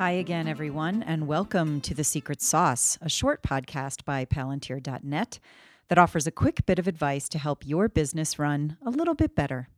Hi 0.00 0.12
again, 0.12 0.48
everyone, 0.48 1.02
and 1.02 1.26
welcome 1.26 1.82
to 1.82 1.92
The 1.92 2.04
Secret 2.04 2.40
Sauce, 2.40 2.96
a 3.02 3.10
short 3.10 3.42
podcast 3.42 4.06
by 4.06 4.24
Palantir.net 4.24 5.38
that 5.88 5.98
offers 5.98 6.26
a 6.26 6.30
quick 6.30 6.64
bit 6.64 6.78
of 6.78 6.88
advice 6.88 7.28
to 7.28 7.38
help 7.38 7.66
your 7.66 7.86
business 7.86 8.38
run 8.38 8.78
a 8.82 8.88
little 8.88 9.12
bit 9.12 9.36
better. 9.36 9.68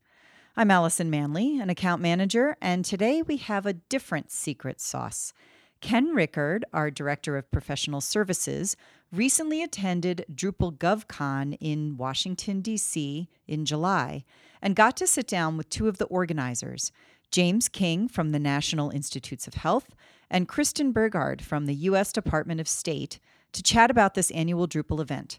I'm 0.56 0.70
Allison 0.70 1.10
Manley, 1.10 1.58
an 1.58 1.70
account 1.70 2.00
manager, 2.00 2.56
and 2.62 2.84
today 2.84 3.20
we 3.22 3.38
have 3.38 3.66
a 3.66 3.72
different 3.72 4.30
secret 4.30 4.80
sauce. 4.80 5.32
Ken 5.80 6.14
Rickard, 6.14 6.64
our 6.72 6.88
Director 6.88 7.36
of 7.36 7.50
Professional 7.50 8.00
Services, 8.00 8.76
recently 9.10 9.60
attended 9.60 10.24
Drupal 10.32 10.78
GovCon 10.78 11.58
in 11.60 11.96
Washington, 11.96 12.60
D.C. 12.60 13.28
in 13.48 13.64
July 13.64 14.22
and 14.62 14.76
got 14.76 14.96
to 14.98 15.08
sit 15.08 15.26
down 15.26 15.56
with 15.56 15.68
two 15.68 15.88
of 15.88 15.98
the 15.98 16.04
organizers, 16.04 16.92
James 17.32 17.70
King 17.70 18.08
from 18.08 18.30
the 18.30 18.38
National 18.38 18.90
Institutes 18.90 19.46
of 19.46 19.54
Health 19.54 19.94
and 20.30 20.46
Kirsten 20.46 20.92
Burgard 20.92 21.40
from 21.40 21.64
the 21.64 21.74
U.S. 21.74 22.12
Department 22.12 22.60
of 22.60 22.68
State, 22.68 23.18
to 23.52 23.62
chat 23.62 23.90
about 23.90 24.14
this 24.14 24.30
annual 24.32 24.68
Drupal 24.68 25.00
event. 25.00 25.38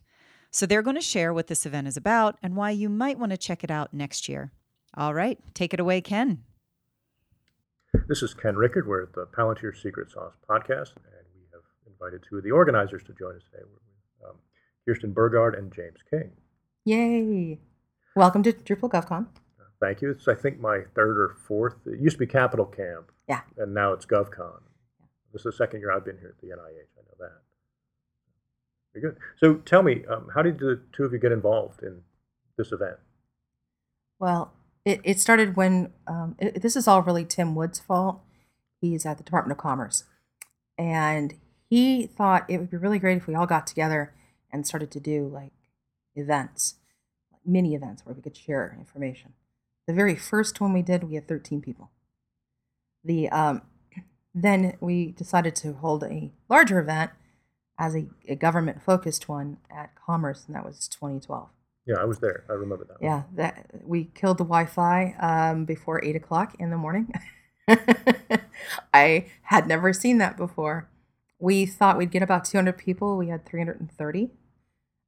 So 0.50 0.66
they're 0.66 0.82
going 0.82 0.96
to 0.96 1.02
share 1.02 1.34
what 1.34 1.48
this 1.48 1.66
event 1.66 1.88
is 1.88 1.96
about 1.96 2.38
and 2.42 2.56
why 2.56 2.72
you 2.72 2.90
might 2.90 3.20
want 3.20 3.32
to 3.32 3.38
check 3.38 3.64
it 3.64 3.72
out 3.72 3.94
next 3.94 4.28
year. 4.28 4.52
All 4.96 5.14
right, 5.14 5.40
take 5.54 5.74
it 5.74 5.80
away, 5.80 6.02
Ken. 6.02 6.44
This 8.08 8.24
is 8.24 8.34
Ken 8.34 8.56
Rickard. 8.56 8.88
We're 8.88 9.04
at 9.04 9.14
the 9.14 9.28
Palantir 9.28 9.80
Secret 9.80 10.12
Sauce 10.12 10.34
podcast, 10.50 10.94
and 10.96 11.26
we 11.36 11.46
have 11.54 11.62
invited 11.88 12.26
two 12.28 12.38
of 12.38 12.44
the 12.44 12.52
organizers 12.52 13.04
to 13.04 13.14
join 13.14 13.36
us 13.36 13.44
today. 13.52 13.64
Um, 14.28 14.36
Kirsten 14.88 15.14
Burgard 15.14 15.56
and 15.56 15.72
James 15.72 16.00
King. 16.10 16.32
Yay! 16.86 17.60
Welcome 18.16 18.42
to 18.44 18.52
Drupal 18.52 18.90
GovCon. 18.90 19.28
Thank 19.84 20.02
you. 20.02 20.12
It's 20.12 20.30
I 20.30 20.34
think 20.34 20.62
my 20.62 20.84
third 20.96 21.18
or 21.18 21.36
fourth. 21.46 21.76
It 21.86 22.00
used 22.00 22.16
to 22.16 22.20
be 22.20 22.26
Capital 22.26 22.66
Camp. 22.66 23.12
Yeah. 23.28 23.42
And 23.58 23.74
now 23.74 23.92
it's 23.92 24.06
GovCon. 24.06 24.62
This 25.34 25.42
is 25.42 25.44
the 25.44 25.52
second 25.52 25.82
year 25.82 25.92
I've 25.92 26.06
been 26.06 26.20
here 26.20 26.34
at 26.38 26.40
the 26.40 26.56
NIH. 26.56 26.88
I 26.98 27.02
know 27.02 27.18
that. 27.20 27.42
Very 28.94 29.02
good. 29.02 29.18
So 29.36 29.56
tell 29.56 29.84
me, 29.84 30.06
um, 30.10 30.30
how 30.34 30.42
did 30.42 30.60
the 30.60 30.80
two 30.94 31.04
of 31.04 31.12
you 31.12 31.20
get 31.20 31.34
involved 31.34 31.84
in 31.84 32.04
this 32.58 32.72
event? 32.72 32.96
Well, 34.20 34.54
it, 34.86 35.02
it 35.04 35.20
started 35.20 35.58
when 35.58 35.92
um, 36.08 36.38
it, 36.40 36.62
this 36.62 36.78
is 36.78 36.88
all 36.88 37.02
really 37.02 37.26
Tim 37.26 37.54
Wood's 37.54 37.80
fault. 37.80 38.22
He's 38.80 39.06
at 39.06 39.18
the 39.18 39.24
Department 39.24 39.52
of 39.52 39.62
Commerce. 39.62 40.06
And 40.78 41.34
he 41.70 42.08
thought 42.08 42.46
it 42.50 42.58
would 42.60 42.72
be 42.72 42.78
really 42.78 43.00
great 43.00 43.18
if 43.18 43.28
we 43.28 43.36
all 43.36 43.48
got 43.48 43.68
together 43.68 44.14
and 44.50 44.66
started 44.66 44.92
to 44.92 45.02
do 45.02 45.28
like 45.28 45.52
events, 46.16 46.76
like 47.34 47.42
mini 47.46 47.76
events 47.76 48.06
where 48.06 48.16
we 48.16 48.22
could 48.22 48.38
share 48.38 48.74
information. 48.80 49.34
The 49.88 49.94
very 49.94 50.16
first 50.16 50.62
one 50.62 50.74
we 50.74 50.82
did, 50.82 51.04
we 51.04 51.16
had 51.16 51.28
13 51.28 51.62
people. 51.62 51.92
The 53.04 53.30
um, 53.30 53.62
then 54.34 54.78
we 54.80 55.12
decided 55.12 55.56
to 55.58 55.74
hold 55.74 56.04
a 56.04 56.32
larger 56.50 56.80
event 56.80 57.12
as 57.78 57.96
a, 57.96 58.08
a 58.28 58.36
government 58.36 58.82
focused 58.82 59.28
one 59.28 59.58
at 59.70 59.92
Commerce, 59.96 60.46
and 60.48 60.56
that 60.56 60.66
was 60.66 60.88
2012. 60.88 61.50
Yeah, 61.86 61.96
I 62.00 62.06
was 62.06 62.20
there. 62.20 62.46
I 62.50 62.54
remember 62.54 62.86
that. 62.86 62.98
Yeah, 63.02 63.24
that 63.34 63.82
we 63.84 64.06
killed 64.06 64.38
the 64.38 64.46
Wi-Fi 64.46 65.16
um, 65.20 65.66
before 65.66 66.04
eight 66.04 66.16
o'clock 66.16 66.56
in 66.60 66.70
the 66.70 66.78
morning. 66.78 67.12
I 68.94 69.28
had 69.44 69.68
never 69.68 69.92
seen 69.92 70.18
that 70.20 70.38
before. 70.38 70.90
We 71.40 71.66
thought 71.66 71.98
we'd 71.98 72.12
get 72.12 72.24
about 72.24 72.46
200 72.46 72.78
people. 72.78 73.18
We 73.18 73.28
had 73.28 73.46
330. 73.46 74.32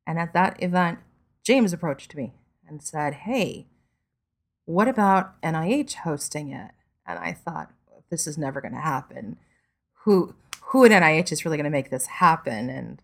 And 0.06 0.20
at 0.20 0.34
that 0.34 0.62
event, 0.62 1.00
James 1.46 1.72
approached 1.72 2.14
me 2.14 2.34
and 2.68 2.84
said, 2.84 3.14
Hey, 3.14 3.68
what 4.66 4.88
about 4.88 5.40
NIH 5.42 5.96
hosting 5.96 6.52
it? 6.52 6.72
And 7.06 7.20
I 7.20 7.34
thought, 7.34 7.72
this 8.10 8.28
is 8.28 8.38
never 8.38 8.62
going 8.62 8.74
to 8.74 8.80
happen. 8.80 9.38
Who 10.04 10.36
who 10.66 10.86
at 10.86 10.92
NIH 10.92 11.32
is 11.32 11.46
really 11.46 11.58
going 11.58 11.66
to 11.66 11.70
make 11.70 11.90
this 11.90 12.08
happen? 12.08 12.70
And 12.70 13.02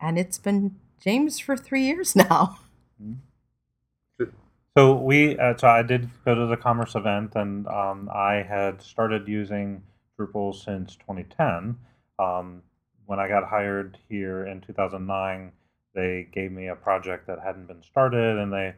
and 0.00 0.18
it's 0.18 0.38
been 0.38 0.76
James 1.00 1.38
for 1.38 1.56
three 1.56 1.84
years 1.84 2.16
now. 2.30 2.58
So 4.76 4.94
we, 4.94 5.36
uh, 5.36 5.56
so 5.56 5.66
I 5.66 5.82
did 5.82 6.08
go 6.24 6.36
to 6.36 6.46
the 6.46 6.56
commerce 6.56 6.94
event, 6.94 7.32
and 7.34 7.66
um, 7.66 8.08
I 8.14 8.46
had 8.48 8.80
started 8.80 9.26
using 9.26 9.82
Drupal 10.16 10.54
since 10.54 10.94
2010. 10.94 11.76
Um, 12.20 12.62
when 13.06 13.18
I 13.18 13.26
got 13.26 13.48
hired 13.48 13.98
here 14.08 14.46
in 14.46 14.60
2009, 14.60 15.50
they 15.96 16.28
gave 16.30 16.52
me 16.52 16.68
a 16.68 16.76
project 16.76 17.26
that 17.26 17.40
hadn't 17.40 17.66
been 17.66 17.82
started, 17.82 18.38
and 18.38 18.52
they 18.52 18.74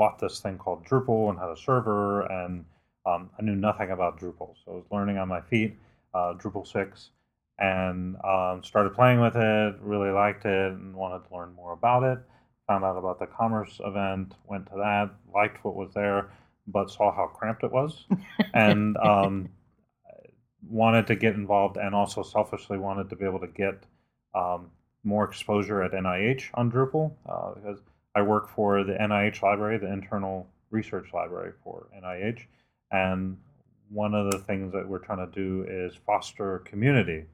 bought 0.00 0.18
this 0.18 0.40
thing 0.40 0.58
called 0.58 0.84
Drupal 0.84 1.30
and 1.30 1.38
had 1.38 1.50
a 1.50 1.56
server, 1.56 2.22
and 2.22 2.64
um, 3.06 3.30
I 3.38 3.42
knew 3.42 3.54
nothing 3.54 3.92
about 3.92 4.18
Drupal, 4.18 4.56
so 4.64 4.72
I 4.72 4.74
was 4.74 4.86
learning 4.90 5.18
on 5.18 5.28
my 5.28 5.42
feet. 5.42 5.76
Uh, 6.12 6.34
Drupal 6.34 6.66
6, 6.66 7.10
and 7.60 8.16
um, 8.24 8.64
started 8.64 8.94
playing 8.94 9.20
with 9.20 9.36
it. 9.36 9.76
Really 9.80 10.10
liked 10.10 10.44
it, 10.44 10.72
and 10.72 10.96
wanted 10.96 11.28
to 11.28 11.34
learn 11.34 11.54
more 11.54 11.72
about 11.72 12.02
it 12.02 12.18
found 12.70 12.84
out 12.84 12.96
about 12.96 13.18
the 13.18 13.26
commerce 13.26 13.80
event, 13.84 14.32
went 14.46 14.64
to 14.66 14.76
that, 14.76 15.10
liked 15.34 15.64
what 15.64 15.74
was 15.74 15.92
there, 15.92 16.30
but 16.68 16.88
saw 16.88 17.12
how 17.12 17.26
cramped 17.26 17.64
it 17.64 17.72
was, 17.72 18.06
and 18.54 18.96
um, 18.98 19.48
wanted 20.68 21.04
to 21.04 21.16
get 21.16 21.34
involved, 21.34 21.76
and 21.76 21.96
also 21.96 22.22
selfishly 22.22 22.78
wanted 22.78 23.10
to 23.10 23.16
be 23.16 23.24
able 23.24 23.40
to 23.40 23.48
get 23.48 23.82
um, 24.36 24.70
more 25.02 25.24
exposure 25.24 25.82
at 25.82 25.90
NIH 25.90 26.44
on 26.54 26.70
Drupal 26.70 27.10
uh, 27.28 27.54
because 27.54 27.80
I 28.14 28.22
work 28.22 28.48
for 28.48 28.84
the 28.84 28.94
NIH 28.94 29.42
library, 29.42 29.78
the 29.78 29.92
internal 29.92 30.46
research 30.70 31.12
library 31.12 31.52
for 31.62 31.88
NIH, 32.02 32.46
and 32.90 33.36
one 33.88 34.14
of 34.14 34.30
the 34.30 34.38
things 34.38 34.72
that 34.72 34.88
we're 34.88 34.98
trying 34.98 35.26
to 35.26 35.32
do 35.34 35.66
is 35.68 35.94
foster 36.06 36.60
community 36.60 37.24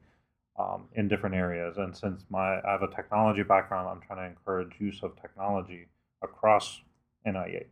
um, 0.59 0.85
in 0.95 1.07
different 1.07 1.35
areas. 1.35 1.77
And 1.77 1.95
since 1.95 2.25
my 2.29 2.59
I 2.59 2.71
have 2.71 2.81
a 2.81 2.93
technology 2.95 3.43
background, 3.43 3.87
I'm 3.87 4.01
trying 4.01 4.19
to 4.19 4.37
encourage 4.37 4.79
use 4.79 5.01
of 5.03 5.19
technology 5.21 5.87
across 6.23 6.81
NIH. 7.25 7.65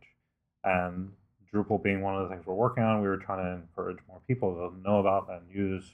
And 0.64 1.12
Drupal 1.52 1.82
being 1.82 2.02
one 2.02 2.16
of 2.16 2.28
the 2.28 2.34
things 2.34 2.46
we're 2.46 2.54
working 2.54 2.82
on, 2.84 3.00
we 3.00 3.08
were 3.08 3.16
trying 3.16 3.44
to 3.44 3.62
encourage 3.62 3.98
more 4.08 4.20
people 4.26 4.54
to 4.54 4.88
know 4.88 4.98
about 4.98 5.28
and 5.30 5.42
use 5.54 5.84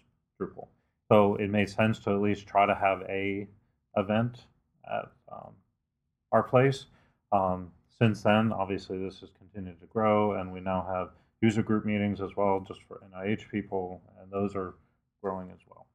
Drupal. 0.41 0.69
So 1.11 1.37
it 1.37 1.51
made 1.51 1.69
sense 1.69 1.99
to 2.01 2.11
at 2.11 2.21
least 2.21 2.47
try 2.47 2.67
to 2.67 2.75
have 2.75 3.03
a 3.09 3.47
event 3.97 4.47
at 4.87 5.11
um, 5.31 5.53
our 6.31 6.43
place. 6.43 6.87
Um, 7.33 7.73
since 7.99 8.23
then, 8.23 8.53
obviously, 8.53 8.99
this 8.99 9.21
has 9.21 9.31
continued 9.39 9.81
to 9.81 9.87
grow, 9.87 10.33
and 10.41 10.53
we 10.53 10.61
now 10.61 10.87
have 10.89 11.11
user 11.41 11.63
group 11.63 11.85
meetings 11.85 12.21
as 12.21 12.31
well, 12.37 12.61
just 12.67 12.81
for 12.87 13.01
NIH 13.15 13.51
people, 13.51 14.01
and 14.21 14.31
those 14.31 14.55
are 14.55 14.75
growing 15.23 15.51
as 15.51 15.59
well. 15.69 15.87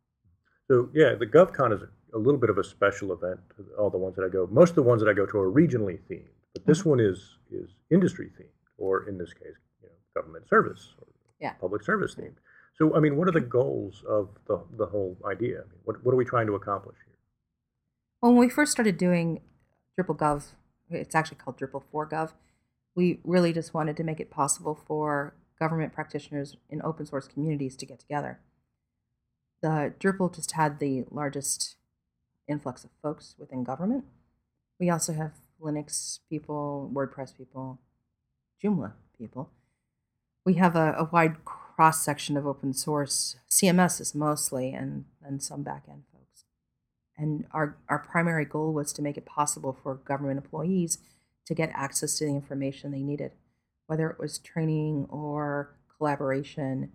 So 0.70 0.90
yeah, 0.94 1.16
the 1.16 1.26
GovCon 1.26 1.74
is 1.74 1.82
a, 1.82 2.18
a 2.18 2.20
little 2.20 2.40
bit 2.40 2.50
of 2.50 2.58
a 2.58 2.64
special 2.64 3.14
event. 3.14 3.40
All 3.78 3.90
the 3.90 3.98
ones 3.98 4.16
that 4.16 4.24
I 4.26 4.30
go, 4.30 4.48
most 4.52 4.72
of 4.72 4.76
the 4.76 4.84
ones 4.84 5.02
that 5.02 5.10
I 5.10 5.14
go 5.14 5.26
to 5.26 5.38
are 5.38 5.52
regionally 5.52 6.00
themed, 6.10 6.28
but 6.54 6.66
this 6.66 6.82
Mhm. 6.82 6.86
one 6.88 7.00
is 7.00 7.38
is 7.52 7.70
industry 7.90 8.30
themed, 8.38 8.50
or 8.78 9.08
in 9.08 9.18
this 9.18 9.34
case, 9.34 9.56
you 9.82 9.88
know, 9.88 9.96
government 10.14 10.48
service 10.50 10.96
or 11.00 11.08
Yeah. 11.40 11.54
public 11.54 11.84
service 11.84 12.16
themed. 12.16 12.36
So 12.76 12.96
I 12.96 13.00
mean, 13.00 13.16
what 13.16 13.28
are 13.30 13.32
the 13.32 13.40
goals 13.42 14.04
of 14.04 14.30
the 14.48 14.60
the 14.78 14.86
whole 14.88 15.18
idea? 15.26 15.62
I 15.62 15.66
mean, 15.72 15.80
what 15.86 16.04
what 16.04 16.14
are 16.14 16.18
we 16.18 16.26
trying 16.26 16.48
to 16.48 16.56
accomplish 16.56 16.98
here? 17.06 17.16
Well, 18.22 18.34
when 18.34 18.40
we 18.42 18.50
first 18.50 18.72
started 18.74 18.98
doing 18.98 19.42
Drupal 19.98 20.18
Gov, 20.18 20.54
it's 20.90 21.16
actually 21.16 21.38
called 21.38 21.58
Drupal 21.58 21.84
for 21.92 22.08
Gov. 22.08 22.32
We 22.96 23.20
really 23.24 23.54
just 23.54 23.74
wanted 23.74 23.98
to 23.98 24.04
make 24.04 24.20
it 24.20 24.32
possible 24.32 24.76
for 24.88 25.34
government 25.60 25.94
practitioners 25.94 26.58
in 26.70 26.82
open 26.82 27.06
source 27.06 27.28
communities 27.28 27.76
to 27.78 27.86
get 27.86 28.00
together. 28.00 28.40
The 29.62 29.94
Drupal 30.00 30.34
just 30.34 30.52
had 30.52 30.80
the 30.80 31.06
largest 31.10 31.76
influx 32.48 32.84
of 32.84 32.92
folks 33.02 33.36
within 33.38 33.64
government. 33.64 34.06
We 34.80 34.90
also 34.90 35.14
have 35.14 35.32
Linux 35.62 36.20
people, 36.30 36.92
WordPress 36.94 37.36
people, 37.36 37.80
Joomla 38.64 38.94
people. 39.18 39.52
We 40.46 40.56
have 40.56 40.76
a, 40.76 40.96
a 40.98 41.10
wide 41.12 41.44
cross 41.44 42.04
section 42.04 42.38
of 42.38 42.46
open 42.46 42.74
source 42.74 43.38
CMSs 43.50 44.16
mostly, 44.16 44.72
and 44.72 45.06
and 45.24 45.42
some 45.42 45.64
backend 45.64 46.04
folks. 46.12 46.17
And 47.18 47.46
our, 47.52 47.78
our 47.90 48.00
primary 48.00 48.46
goal 48.46 48.74
was 48.74 48.94
to 48.94 49.02
make 49.02 49.18
it 49.18 49.26
possible 49.26 49.78
for 49.82 49.96
government 49.96 50.38
employees 50.38 51.00
to 51.46 51.56
get 51.56 51.72
access 51.74 52.18
to 52.18 52.26
the 52.26 52.32
information 52.32 52.92
they 52.92 53.02
needed, 53.02 53.32
whether 53.88 54.10
it 54.10 54.20
was 54.20 54.38
training 54.38 55.08
or 55.10 55.76
collaboration 55.98 56.92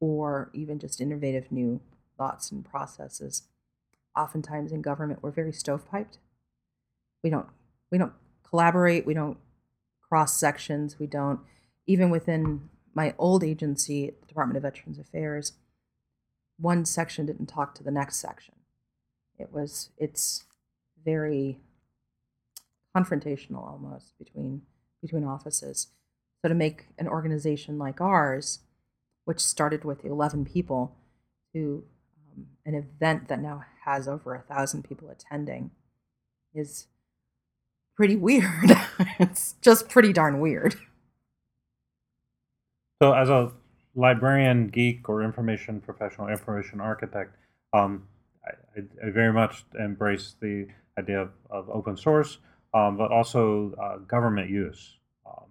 or 0.00 0.50
even 0.54 0.78
just 0.78 1.00
innovative 1.00 1.50
new 1.50 1.80
thoughts 2.16 2.52
and 2.52 2.64
processes. 2.64 3.44
Oftentimes 4.16 4.72
in 4.72 4.82
government, 4.82 5.22
we're 5.22 5.30
very 5.30 5.52
stovepiped. 5.52 6.18
We 7.22 7.30
don't 7.30 7.46
we 7.90 7.98
don't 7.98 8.12
collaborate. 8.48 9.06
We 9.06 9.14
don't 9.14 9.38
cross 10.00 10.38
sections. 10.38 10.98
We 10.98 11.06
don't 11.06 11.40
even 11.86 12.10
within 12.10 12.68
my 12.94 13.14
old 13.18 13.42
agency, 13.42 14.12
the 14.20 14.26
Department 14.26 14.56
of 14.56 14.62
Veterans 14.62 14.98
Affairs. 14.98 15.52
One 16.58 16.84
section 16.84 17.26
didn't 17.26 17.46
talk 17.46 17.74
to 17.76 17.84
the 17.84 17.90
next 17.90 18.16
section. 18.16 18.54
It 19.38 19.52
was 19.52 19.90
it's 19.98 20.44
very 21.04 21.60
confrontational 22.96 23.66
almost 23.66 24.18
between 24.18 24.62
between 25.00 25.24
offices. 25.24 25.88
So 26.42 26.48
to 26.48 26.54
make 26.54 26.86
an 26.98 27.08
organization 27.08 27.78
like 27.78 28.00
ours, 28.00 28.60
which 29.24 29.40
started 29.40 29.84
with 29.84 30.04
11 30.04 30.44
people, 30.44 30.96
to 31.52 31.84
um, 32.36 32.46
an 32.64 32.74
event 32.74 33.28
that 33.28 33.40
now 33.40 33.64
has 33.84 34.06
over 34.06 34.34
a 34.34 34.42
thousand 34.42 34.84
people 34.84 35.08
attending 35.08 35.70
is 36.54 36.86
pretty 37.96 38.16
weird. 38.16 38.70
it's 39.18 39.54
just 39.60 39.88
pretty 39.88 40.12
darn 40.12 40.40
weird. 40.40 40.76
So, 43.00 43.12
as 43.12 43.28
a 43.28 43.52
librarian, 43.94 44.68
geek, 44.68 45.08
or 45.08 45.22
information 45.22 45.80
professional, 45.80 46.28
information 46.28 46.80
architect, 46.80 47.36
um, 47.72 48.08
I, 48.76 49.06
I, 49.06 49.10
very 49.10 49.32
much 49.32 49.64
embrace 49.78 50.36
the 50.40 50.66
idea 50.98 51.20
of, 51.20 51.30
of 51.50 51.70
open 51.70 51.96
source, 51.96 52.38
um, 52.74 52.96
but 52.96 53.10
also 53.10 53.74
uh, 53.82 53.98
government 53.98 54.50
use. 54.50 54.96
Um, 55.26 55.44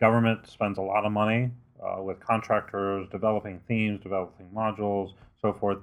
government 0.00 0.46
spends 0.48 0.78
a 0.78 0.82
lot 0.82 1.04
of 1.04 1.12
money 1.12 1.50
uh, 1.82 2.02
with 2.02 2.20
contractors 2.20 3.08
developing 3.10 3.60
themes, 3.66 4.00
developing 4.02 4.46
modules, 4.54 5.14
so 5.40 5.52
forth. 5.52 5.78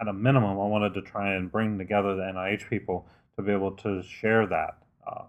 At 0.00 0.08
a 0.08 0.12
minimum, 0.12 0.50
I 0.50 0.66
wanted 0.66 0.94
to 0.94 1.02
try 1.02 1.34
and 1.34 1.50
bring 1.50 1.78
together 1.78 2.16
the 2.16 2.22
NIH 2.22 2.68
people 2.68 3.06
to 3.36 3.42
be 3.42 3.52
able 3.52 3.72
to 3.72 4.02
share 4.02 4.46
that. 4.46 4.78
Uh, 5.06 5.24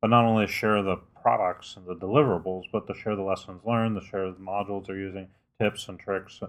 but 0.00 0.10
not 0.10 0.24
only 0.24 0.46
share 0.46 0.82
the 0.82 0.96
products 1.20 1.76
and 1.76 1.86
the 1.86 1.94
deliverables, 1.94 2.64
but 2.72 2.86
to 2.86 2.94
share 2.94 3.16
the 3.16 3.22
lessons 3.22 3.60
learned, 3.64 4.00
to 4.00 4.06
share 4.06 4.30
the 4.30 4.38
modules 4.38 4.86
they're 4.86 4.96
using, 4.96 5.28
tips 5.60 5.88
and 5.88 5.98
tricks, 5.98 6.40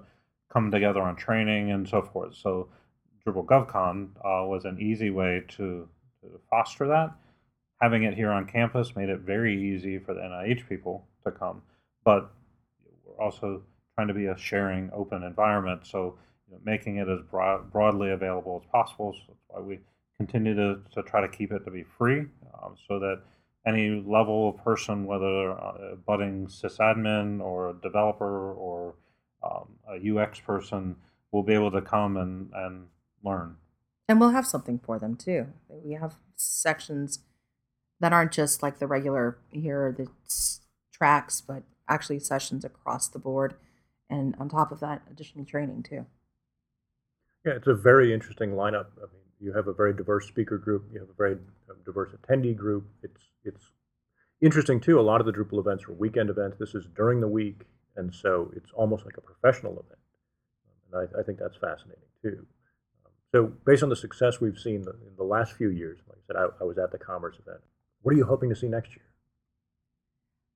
come 0.51 0.71
together 0.71 1.01
on 1.01 1.15
training 1.15 1.71
and 1.71 1.87
so 1.87 2.01
forth. 2.01 2.35
So 2.35 2.69
Drupal 3.25 3.45
GovCon 3.45 4.09
uh, 4.17 4.47
was 4.47 4.65
an 4.65 4.79
easy 4.79 5.09
way 5.09 5.43
to, 5.49 5.87
to 6.21 6.39
foster 6.49 6.87
that. 6.87 7.11
Having 7.81 8.03
it 8.03 8.13
here 8.13 8.31
on 8.31 8.45
campus 8.45 8.95
made 8.95 9.09
it 9.09 9.21
very 9.21 9.55
easy 9.73 9.99
for 9.99 10.13
the 10.13 10.21
NIH 10.21 10.67
people 10.67 11.07
to 11.25 11.31
come, 11.31 11.61
but 12.03 12.31
we're 13.05 13.23
also 13.23 13.63
trying 13.95 14.07
to 14.07 14.13
be 14.13 14.25
a 14.25 14.37
sharing, 14.37 14.89
open 14.93 15.23
environment. 15.23 15.85
So 15.85 16.17
you 16.47 16.55
know, 16.55 16.61
making 16.63 16.97
it 16.97 17.07
as 17.07 17.19
broad, 17.29 17.71
broadly 17.71 18.11
available 18.11 18.61
as 18.63 18.69
possible. 18.71 19.13
So 19.13 19.19
that's 19.27 19.39
why 19.47 19.61
we 19.61 19.79
continue 20.17 20.55
to, 20.55 20.79
to 20.93 21.03
try 21.03 21.21
to 21.21 21.29
keep 21.29 21.51
it 21.51 21.63
to 21.65 21.71
be 21.71 21.83
free, 21.83 22.25
um, 22.61 22.75
so 22.87 22.99
that 22.99 23.21
any 23.65 24.03
level 24.05 24.49
of 24.49 24.63
person, 24.63 25.05
whether 25.05 25.49
a 25.51 25.95
budding 26.05 26.47
sysadmin 26.47 27.41
or 27.41 27.69
a 27.69 27.73
developer 27.73 28.53
or 28.53 28.95
um, 29.43 29.67
a 29.89 30.17
UX 30.17 30.39
person, 30.39 30.95
will 31.31 31.43
be 31.43 31.53
able 31.53 31.71
to 31.71 31.81
come 31.81 32.17
and, 32.17 32.49
and 32.53 32.87
learn. 33.23 33.57
And 34.07 34.19
we'll 34.19 34.31
have 34.31 34.47
something 34.47 34.79
for 34.79 34.97
them 34.99 35.15
too. 35.15 35.47
We 35.67 35.93
have 35.93 36.15
sections 36.35 37.19
that 37.99 38.13
aren't 38.13 38.31
just 38.31 38.63
like 38.63 38.79
the 38.79 38.87
regular 38.87 39.37
here 39.51 39.87
are 39.87 39.91
the 39.91 40.07
tracks, 40.93 41.41
but 41.41 41.63
actually 41.87 42.19
sessions 42.19 42.63
across 42.63 43.07
the 43.07 43.19
board. 43.19 43.55
And 44.09 44.35
on 44.39 44.49
top 44.49 44.71
of 44.71 44.79
that, 44.79 45.03
additional 45.11 45.45
training 45.45 45.83
too. 45.83 46.05
Yeah, 47.45 47.53
it's 47.53 47.67
a 47.67 47.73
very 47.73 48.13
interesting 48.13 48.51
lineup. 48.51 48.87
I 48.97 49.05
mean, 49.11 49.21
you 49.39 49.53
have 49.53 49.67
a 49.67 49.73
very 49.73 49.93
diverse 49.93 50.27
speaker 50.27 50.57
group. 50.57 50.85
You 50.91 50.99
have 50.99 51.09
a 51.09 51.13
very 51.13 51.37
diverse 51.85 52.11
attendee 52.11 52.55
group. 52.55 52.85
It's 53.03 53.21
it's 53.43 53.71
interesting 54.41 54.79
too. 54.79 54.99
A 54.99 55.01
lot 55.01 55.21
of 55.21 55.25
the 55.25 55.31
Drupal 55.31 55.59
events 55.59 55.85
are 55.87 55.93
weekend 55.93 56.29
events. 56.29 56.57
This 56.59 56.75
is 56.75 56.85
during 56.95 57.21
the 57.21 57.27
week, 57.27 57.61
and 57.95 58.13
so 58.13 58.51
it's 58.55 58.71
almost 58.73 59.05
like 59.05 59.17
a 59.17 59.21
professional 59.21 59.73
event. 59.73 59.99
And 60.91 61.09
I, 61.15 61.19
I, 61.19 61.23
think 61.23 61.39
that's 61.39 61.55
fascinating 61.55 62.03
too. 62.21 62.45
So, 63.31 63.53
based 63.65 63.83
on 63.83 63.89
the 63.89 63.95
success 63.95 64.41
we've 64.41 64.57
seen 64.57 64.85
in 64.87 65.15
the 65.17 65.23
last 65.23 65.53
few 65.53 65.69
years, 65.69 65.99
like 66.07 66.17
I 66.17 66.21
said, 66.27 66.35
I, 66.35 66.63
I 66.63 66.65
was 66.65 66.77
at 66.77 66.91
the 66.91 66.97
Commerce 66.97 67.35
event. 67.39 67.61
What 68.01 68.13
are 68.13 68.17
you 68.17 68.25
hoping 68.25 68.49
to 68.49 68.55
see 68.55 68.67
next 68.67 68.89
year? 68.89 69.05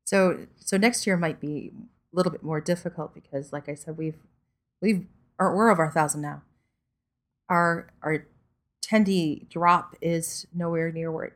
So, 0.06 0.48
so 0.58 0.78
next 0.78 1.06
year 1.06 1.16
might 1.16 1.40
be 1.40 1.72
a 2.12 2.16
little 2.16 2.32
bit 2.32 2.44
more 2.44 2.60
difficult 2.60 3.14
because, 3.14 3.54
like 3.54 3.70
I 3.70 3.76
said, 3.76 3.98
we've 3.98 4.18
we've 4.82 5.06
are, 5.40 5.56
we're 5.56 5.70
over 5.70 5.84
a 5.84 5.92
thousand 5.92 6.22
now. 6.22 6.42
Our 7.50 7.92
our 8.02 8.26
attendee 8.84 9.50
drop 9.50 9.96
is 10.02 10.48
nowhere 10.54 10.92
near 10.92 11.12
where 11.12 11.26
it, 11.26 11.34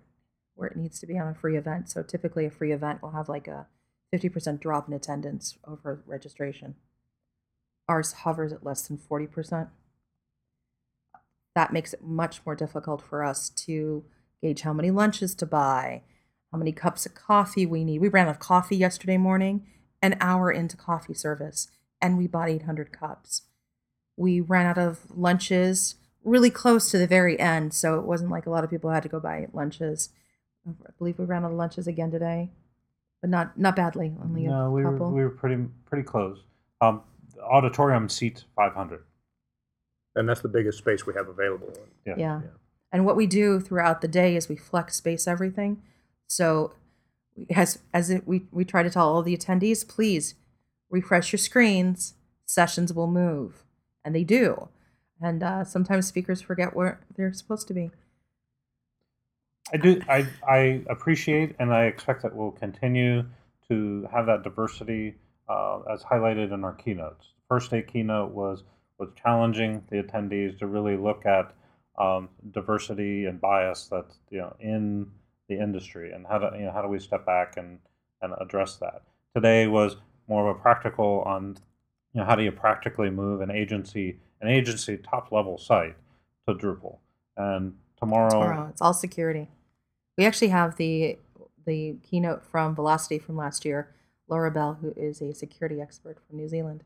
where 0.56 0.70
it 0.70 0.78
needs 0.78 1.00
to 1.00 1.08
be 1.08 1.18
on 1.18 1.28
a 1.28 1.36
free 1.36 1.58
event. 1.58 1.90
So 1.90 2.04
typically, 2.04 2.46
a 2.46 2.52
free 2.52 2.72
event 2.72 3.02
will 3.02 3.12
have 3.12 3.30
like 3.30 3.48
a 3.48 3.68
50% 4.14 4.60
drop 4.60 4.88
in 4.88 4.94
attendance 4.94 5.58
over 5.68 6.02
registration. 6.06 6.76
Ours 7.90 8.14
hovers 8.14 8.54
at 8.54 8.66
less 8.66 8.88
than 8.88 8.98
40%. 8.98 9.70
That 11.58 11.74
makes 11.74 11.92
it 11.92 12.04
much 12.04 12.46
more 12.46 12.54
difficult 12.54 13.02
for 13.02 13.24
us 13.24 13.50
to 13.66 14.06
gauge 14.44 14.62
how 14.62 14.74
many 14.74 14.92
lunches 14.92 15.34
to 15.34 15.48
buy, 15.48 16.04
how 16.52 16.60
many 16.60 16.72
cups 16.72 17.08
of 17.08 17.16
coffee 17.16 17.66
we 17.66 17.84
need. 17.84 18.00
We 18.00 18.10
ran 18.10 18.28
out 18.28 18.36
of 18.36 18.40
coffee 18.40 18.78
yesterday 18.78 19.18
morning, 19.18 19.66
an 20.00 20.18
hour 20.22 20.52
into 20.52 20.78
coffee 20.78 21.16
service, 21.16 21.68
and 22.00 22.16
we 22.16 22.28
bought 22.28 22.48
800 22.48 22.92
cups. 22.92 23.42
We 24.16 24.40
ran 24.40 24.68
out 24.68 24.78
of 24.78 25.00
lunches 25.10 25.96
really 26.24 26.52
close 26.52 26.92
to 26.92 27.00
the 27.00 27.08
very 27.08 27.40
end, 27.40 27.74
so 27.74 27.98
it 27.98 28.06
wasn't 28.06 28.30
like 28.30 28.46
a 28.46 28.52
lot 28.52 28.64
of 28.64 28.70
people 28.70 28.92
had 28.92 29.02
to 29.02 29.10
go 29.10 29.20
buy 29.20 29.48
lunches. 29.52 30.10
I 30.70 30.92
believe 31.00 31.18
we 31.18 31.26
ran 31.26 31.44
out 31.44 31.50
of 31.50 31.58
lunches 31.58 31.88
again 31.88 32.12
today, 32.12 32.52
but 33.20 33.32
not 33.32 33.58
not 33.58 33.76
badly. 33.76 34.14
Only 34.24 34.44
no, 34.44 34.68
a 34.68 34.70
we 34.70 34.84
couple. 34.84 35.08
were 35.08 35.12
we 35.12 35.24
were 35.24 35.32
pretty 35.32 35.66
pretty 35.86 36.04
close. 36.04 36.38
Um, 36.82 37.02
auditorium 37.42 38.10
seats 38.10 38.46
500. 38.56 39.02
And 40.18 40.28
that's 40.28 40.42
the 40.42 40.50
biggest 40.50 40.78
space 40.78 41.06
we 41.06 41.14
have 41.14 41.28
available. 41.28 41.74
Yeah. 42.06 42.16
yeah. 42.18 42.42
And 42.92 43.06
what 43.06 43.16
we 43.16 43.28
do 43.28 43.60
throughout 43.60 44.02
the 44.02 44.08
day 44.08 44.36
is 44.36 44.50
we 44.50 44.56
flex 44.56 44.96
space 44.96 45.28
everything. 45.28 45.82
So 46.28 46.74
as 47.56 47.80
as 47.94 48.10
it, 48.10 48.28
we 48.28 48.46
we 48.52 48.66
try 48.66 48.84
to 48.84 48.90
tell 48.90 49.08
all 49.08 49.22
the 49.22 49.38
attendees, 49.38 49.88
please 49.88 50.36
refresh 50.90 51.32
your 51.32 51.38
screens. 51.38 52.16
Sessions 52.46 52.94
will 52.94 53.08
move, 53.08 53.66
and 54.06 54.16
they 54.16 54.24
do 54.24 54.70
and 55.22 55.44
uh, 55.44 55.64
sometimes 55.64 56.08
speakers 56.08 56.42
forget 56.42 56.76
where 56.76 57.00
they're 57.16 57.34
supposed 57.34 57.68
to 57.68 57.74
be. 57.74 57.92
I 59.74 59.78
do. 59.78 60.02
I 60.08 60.28
I 60.48 60.82
appreciate 60.90 61.56
and 61.60 61.74
I 61.74 61.86
expect 61.86 62.22
that 62.24 62.36
we'll 62.36 62.52
continue 62.52 63.24
to 63.68 64.08
have 64.12 64.26
that 64.28 64.44
diversity 64.44 65.16
uh, 65.50 65.80
as 65.92 66.04
highlighted 66.04 66.54
in 66.54 66.64
our 66.64 66.74
keynotes. 66.74 67.26
First 67.50 67.72
day 67.72 67.82
keynote 67.82 68.32
was 68.32 68.64
was 69.00 69.10
challenging 69.22 69.84
the 69.90 70.02
attendees 70.02 70.58
to 70.60 70.68
really 70.68 70.98
look 70.98 71.26
at 71.26 71.54
um, 71.98 72.30
diversity 72.52 73.26
and 73.26 73.42
bias 73.42 73.88
that's 73.90 74.20
you 74.30 74.40
know 74.40 74.56
in 74.60 75.08
the 75.50 75.56
industry 75.60 76.12
and 76.12 76.26
how 76.28 76.38
do 76.38 76.58
you 76.58 76.66
know 76.66 76.72
how 76.72 76.82
do 76.82 76.88
we 76.88 77.00
step 77.00 77.26
back 77.26 77.58
and 77.58 77.80
and 78.22 78.34
address 78.40 78.78
that. 78.78 79.02
Today 79.36 79.68
was 79.68 79.98
more 80.28 80.50
of 80.50 80.58
a 80.58 80.60
practical 80.60 81.24
on 81.26 81.58
you 82.14 82.22
know 82.22 82.26
how 82.26 82.36
do 82.36 82.44
you 82.44 82.52
practically 82.52 83.10
move 83.10 83.42
an 83.42 83.52
agency 83.52 84.20
an 84.42 84.48
agency 84.48 84.98
top 84.98 85.32
level 85.32 85.58
site 85.58 85.96
to 86.48 86.54
Drupal. 86.54 86.98
And 87.36 87.76
tomorrow, 87.98 88.30
tomorrow 88.30 88.68
it's 88.70 88.82
all 88.82 88.94
security. 88.94 89.50
We 90.18 90.26
actually 90.26 90.50
have 90.50 90.78
the 90.78 91.18
the 91.66 91.98
keynote 92.04 92.44
from 92.46 92.76
Velocity 92.76 93.20
from 93.20 93.36
last 93.36 93.66
year, 93.66 93.94
Laura 94.28 94.50
Bell, 94.50 94.80
who 94.82 94.94
is 94.96 95.22
a 95.22 95.34
security 95.34 95.82
expert 95.82 96.18
from 96.26 96.38
New 96.38 96.48
Zealand. 96.48 96.84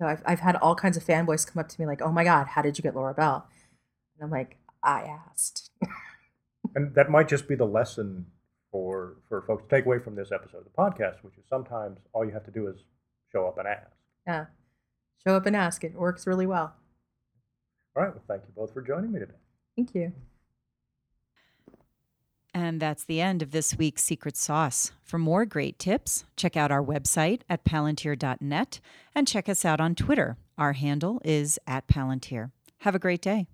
So 0.00 0.06
I've 0.06 0.22
I've 0.26 0.40
had 0.40 0.56
all 0.56 0.74
kinds 0.74 0.96
of 0.96 1.04
fanboys 1.04 1.46
come 1.46 1.60
up 1.60 1.68
to 1.68 1.80
me 1.80 1.86
like, 1.86 2.02
"Oh 2.02 2.10
my 2.10 2.24
God, 2.24 2.48
how 2.48 2.62
did 2.62 2.78
you 2.78 2.82
get 2.82 2.96
Laura 2.96 3.14
Bell?" 3.14 3.46
And 4.16 4.24
I'm 4.24 4.30
like, 4.30 4.56
"I 4.82 5.02
asked." 5.02 5.70
and 6.74 6.94
that 6.96 7.10
might 7.10 7.28
just 7.28 7.46
be 7.46 7.54
the 7.54 7.66
lesson 7.66 8.26
for 8.72 9.18
for 9.28 9.42
folks 9.42 9.62
to 9.64 9.68
take 9.68 9.86
away 9.86 10.00
from 10.00 10.16
this 10.16 10.32
episode 10.32 10.58
of 10.58 10.64
the 10.64 10.70
podcast, 10.70 11.22
which 11.22 11.36
is 11.36 11.44
sometimes 11.48 11.98
all 12.12 12.24
you 12.24 12.32
have 12.32 12.44
to 12.46 12.50
do 12.50 12.66
is 12.66 12.82
show 13.30 13.46
up 13.46 13.58
and 13.58 13.68
ask. 13.68 13.92
Yeah 14.26 14.46
show 15.26 15.36
up 15.36 15.46
and 15.46 15.56
ask. 15.56 15.84
It 15.84 15.94
works 15.94 16.26
really 16.26 16.46
well. 16.46 16.74
All 17.96 18.02
right. 18.02 18.14
Well, 18.14 18.24
thank 18.28 18.42
you 18.42 18.52
both 18.54 18.72
for 18.72 18.82
joining 18.82 19.12
me 19.12 19.20
today. 19.20 19.32
Thank 19.76 19.94
you. 19.94 20.12
And 22.52 22.80
that's 22.80 23.04
the 23.04 23.20
end 23.20 23.42
of 23.42 23.52
this 23.52 23.76
week's 23.76 24.02
Secret 24.02 24.36
Sauce. 24.36 24.92
For 25.02 25.18
more 25.18 25.44
great 25.44 25.78
tips, 25.78 26.24
check 26.36 26.56
out 26.56 26.72
our 26.72 26.82
website 26.82 27.42
at 27.48 27.64
palantir.net 27.64 28.80
and 29.14 29.28
check 29.28 29.48
us 29.48 29.64
out 29.64 29.80
on 29.80 29.94
Twitter. 29.94 30.36
Our 30.58 30.72
handle 30.72 31.20
is 31.24 31.58
at 31.66 31.86
Palantir. 31.86 32.50
Have 32.80 32.94
a 32.94 32.98
great 32.98 33.22
day. 33.22 33.46